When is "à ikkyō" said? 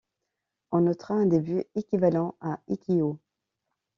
2.41-3.19